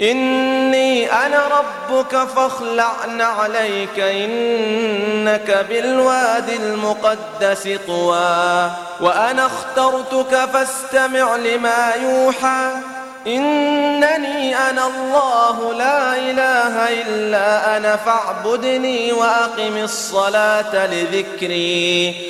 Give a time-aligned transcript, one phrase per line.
[0.00, 8.70] إني أنا ربك فاخلع عليك إنك بالوادي المقدس طوى.
[9.00, 12.72] وأنا اخترتك فاستمع لما يوحى.
[13.26, 22.29] إنني أنا الله لا إله إلا أنا فاعبدني وأقم الصلاة لذكري.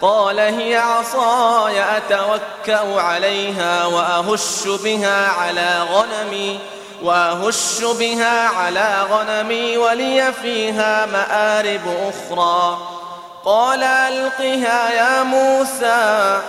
[0.00, 6.58] قال هي عصاي أتوكأ عليها وأهش بها على غنمي
[7.02, 12.78] وأهش بها على غنمي ولي فيها مآرب أخرى.
[13.44, 16.40] قال ألقها يا موسى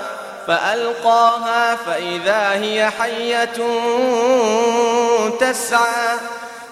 [0.48, 3.58] فألقاها فإذا هي حية
[5.40, 6.18] تسعى.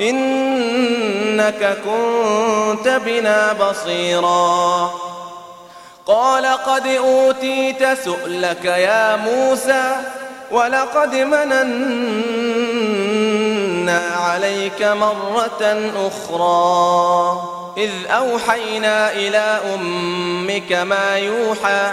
[0.00, 4.90] إنك كنت بنا بصيرا.
[6.06, 9.96] قال قد أوتيت سؤلك يا موسى
[10.50, 12.56] ولقد مننا
[14.16, 17.42] عليك مرة أخرى.
[17.76, 21.92] إذ أوحينا إلى أمك ما يوحى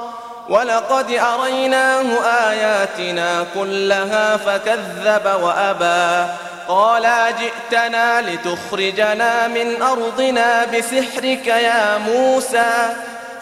[0.49, 2.05] ولقد أريناه
[2.49, 6.31] آياتنا كلها فكذب وأبى.
[6.67, 7.07] قال
[7.39, 12.93] جئتنا لتخرجنا من أرضنا بسحرك يا موسى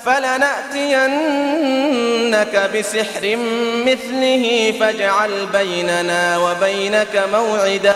[0.05, 1.09] فلنأتينك
[2.75, 3.37] بسحر
[3.85, 7.95] مثله فاجعل بيننا وبينك موعدا.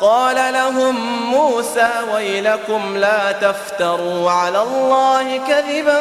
[0.00, 0.96] قال لهم
[1.30, 6.00] موسى ويلكم لا تفتروا على الله كذبا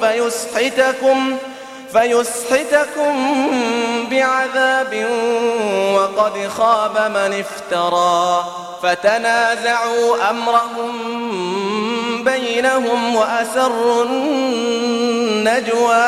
[0.00, 1.36] فيسحتكم
[1.92, 3.14] فيسحتكم
[4.10, 5.06] بعذاب
[5.94, 8.44] وقد خاب من افترى
[8.82, 10.92] فتنازعوا أمرهم
[12.24, 14.04] بينهم وأسروا
[15.48, 16.04] النجوى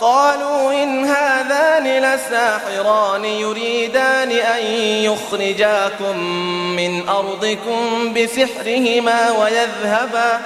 [0.00, 4.66] قالوا إن هذان لساحران يريدان أن
[5.04, 6.18] يخرجاكم
[6.76, 10.40] من أرضكم بسحرهما ويذهبا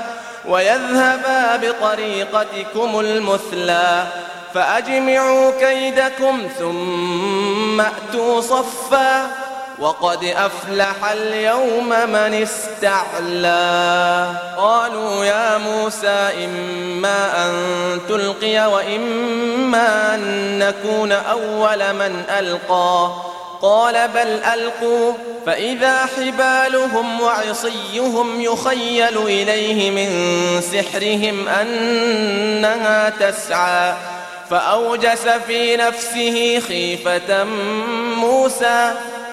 [0.49, 4.07] ويذهبا بطريقتكم المثلى
[4.55, 9.31] فأجمعوا كيدكم ثم أتوا صفا
[9.81, 14.31] وقد أفلح اليوم من استعلى.
[14.57, 17.53] قالوا يا موسى إما أن
[18.09, 23.13] تلقي وإما أن نكون أول من ألقى.
[23.63, 25.13] قال بل ألقوا
[25.47, 30.11] فإذا حبالهم وعصيهم يخيل إليه من
[30.61, 33.95] سحرهم أنها تسعى.
[34.51, 37.45] فأوجس في نفسه خيفة
[38.15, 38.93] موسى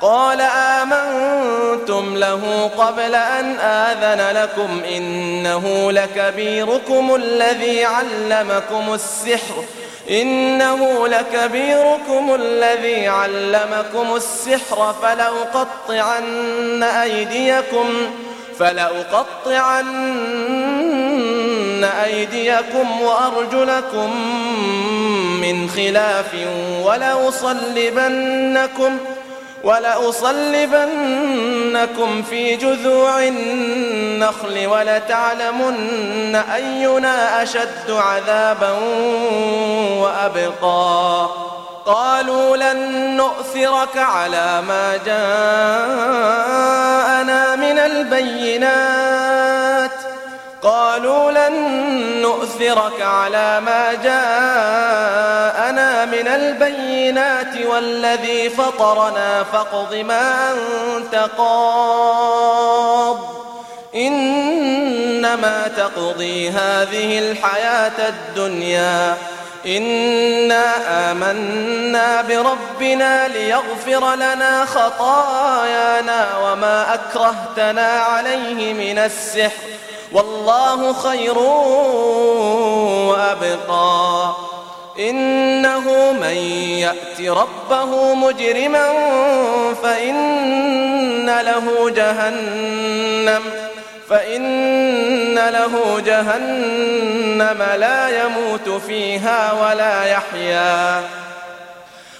[0.00, 9.64] قال آمنتم له قبل أن آذن لكم إنه لكبيركم الذي علمكم السحر.
[10.10, 14.94] إنه لكبيركم الذي علمكم السحر.
[15.02, 17.88] فلأقطعن أيديكم
[18.58, 19.86] فلأقطعن
[21.84, 24.10] أيديكم وأرجلكم
[25.40, 26.34] من خلاف
[26.84, 28.98] ولأصلبنكم
[29.64, 30.62] ولأصلبنكم
[32.22, 38.70] في جذوع النخل ولتعلمن أينا أشد عذابا
[40.00, 41.28] وأبقى.
[41.86, 45.16] قالوا لن نؤثرك على ما جاءنا
[47.56, 49.85] من البينات.
[50.66, 51.54] قالوا لن
[52.22, 63.18] نؤثرك على ما جاءنا من البينات والذي فطرنا فاقض ما أنت قاض.
[63.94, 69.16] إنما تقضي هذه الحياة الدنيا.
[69.66, 70.64] إنا
[71.10, 79.75] آمنا بربنا ليغفر لنا خطايانا وما أكرهتنا عليه من السحر.
[80.12, 81.38] والله خير
[83.08, 84.34] وأبقى.
[84.98, 86.36] إنه من
[86.78, 88.88] يأت ربه مجرما
[89.82, 93.42] فإن له جهنم
[94.10, 101.02] فإن له جهنم لا يموت فيها ولا يحيا.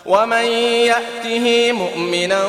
[0.07, 0.45] ومن
[0.87, 2.43] يأته مؤمنا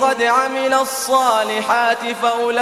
[0.00, 2.56] قد عمل الصالحات فأولئك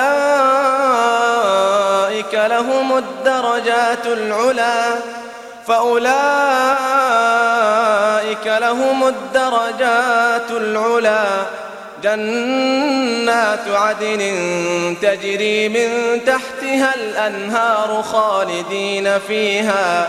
[2.34, 4.96] لهم الدرجات العلا
[5.66, 6.06] فأولئك
[8.46, 11.24] لهم الدرجات العلا.
[12.02, 14.20] جنات عدن
[15.02, 20.08] تجري من تحتها الأنهار خالدين فيها.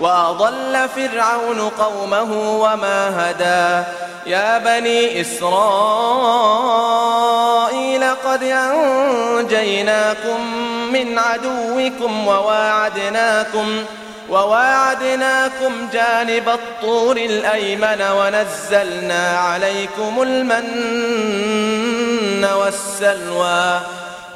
[0.00, 3.86] وأضل فرعون قومه وما هدى
[4.26, 6.10] يا بني إسرائيل
[8.24, 10.40] قد أنجيناكم
[10.92, 13.84] من عدوكم وواعدناكم
[14.30, 20.64] وواعدناكم جانب الطور الأيمن ونزلنا عليكم المن
[22.44, 23.80] والسلوى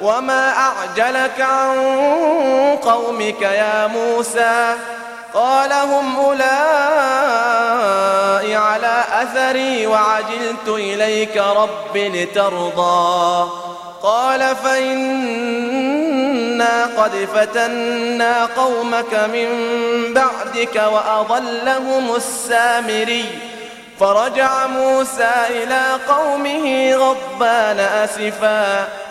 [0.00, 1.76] وما أعجلك عن
[2.82, 4.74] قومك يا موسى؟
[5.34, 6.46] قال هم أولئك
[8.56, 13.50] على أثري وعجلت إليك رب لترضى.
[14.02, 15.16] قال فإنا
[16.96, 19.48] قد فتنا قومك من
[20.14, 23.38] بعدك وأضلهم السامري.
[24.00, 28.88] فرجع موسى إلى قومه غضبان أسفا.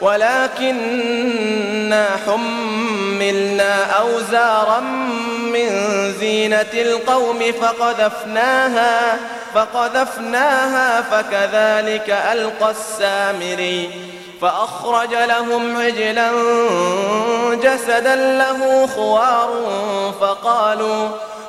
[0.00, 1.38] ولكننا
[2.26, 4.80] حملنا أوزارا
[5.52, 5.70] من
[6.20, 9.16] زينة القوم فقذفناها
[9.54, 13.90] فقذفناها فكذلك ألقى السامري
[14.42, 16.30] فأخرج لهم عجلا
[17.54, 19.50] جسدا له خوار
[20.20, 21.08] فقالوا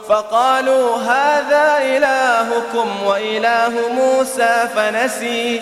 [0.10, 5.62] فقالوا هذا إلهكم وإله موسى فنسي.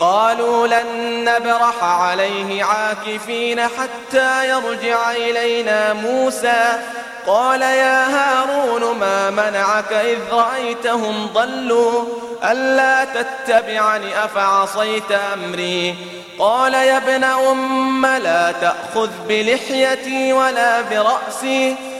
[0.00, 6.80] قالوا لن نبرح عليه عاكفين حتى يرجع إلينا موسى.
[7.26, 12.04] قال يا هارون ما منعك إذ رأيتهم ضلوا؟
[12.44, 15.94] ألا تتبعني أفعصيت أمري؟
[16.38, 21.76] قال يا ابن أم لا تأخذ بلحيتي ولا برأسي.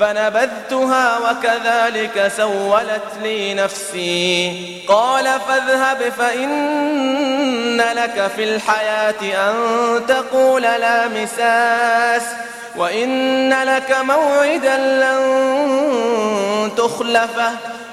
[0.00, 4.82] فنبذتها وكذلك سولت لي نفسي.
[4.88, 9.54] قال فاذهب فإن لك في الحياة أن
[10.06, 12.22] تقول لا مساس
[12.76, 15.20] وإن لك موعدا لن
[16.76, 17.50] تخلفه.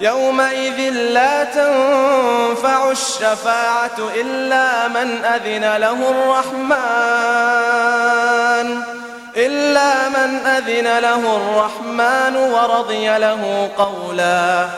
[0.00, 6.70] يومئذ لا تنفع الشفاعة إلا من أذن له الرحمن
[9.36, 14.68] إلا من أذن له الرحمن ورضي له قولا.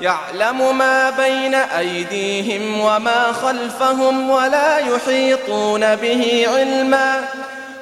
[0.00, 7.24] يعلم ما بين أيديهم وما خلفهم ولا يحيطون به علما.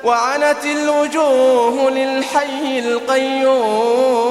[0.05, 4.31] وعنت الوجوه للحي القيوم.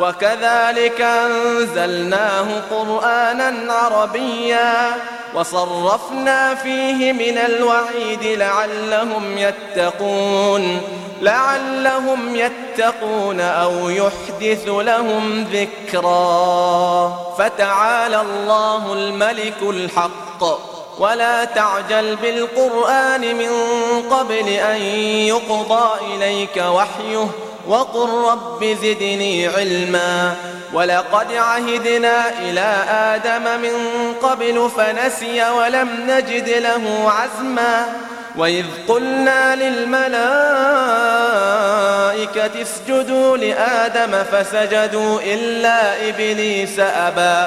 [0.00, 4.92] وكذلك أنزلناه قرآنا عربيا
[5.34, 10.82] وصرفنا فيه من الوعيد لعلهم يتقون
[11.22, 17.08] لعلهم يتقون أو يحدث لهم ذكرا.
[17.38, 20.44] فتعالى الله الملك الحق.
[20.98, 23.50] ولا تعجل بالقرآن من
[24.10, 24.82] قبل أن
[25.26, 27.26] يقضى إليك وحيه.
[27.68, 30.34] وقل رب زدني علما.
[30.72, 33.74] ولقد عهدنا إلى آدم من
[34.22, 37.86] قبل فنسي ولم نجد له عزما.
[38.36, 40.10] وإذ قلنا للملائكة
[42.62, 47.46] اسجدوا لآدم فسجدوا إلا إبليس أبى.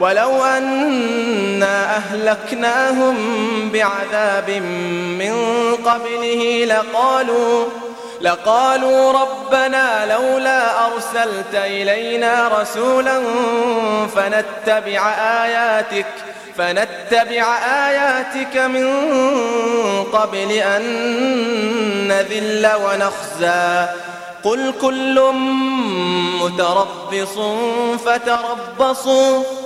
[0.00, 3.16] ولو أنا أهلكناهم
[3.70, 4.50] بعذاب
[5.18, 5.34] من
[5.84, 7.64] قبله لقالوا
[8.20, 13.22] لقالوا ربنا لولا أرسلت إلينا رسولا
[14.16, 16.06] فنتبع آياتك
[16.58, 18.86] فنتبع آياتك من
[20.12, 20.82] قبل أن
[22.08, 23.86] نذل ونخزى.
[24.44, 25.32] قل كل
[26.40, 27.38] متربص
[28.04, 29.65] فتربصوا.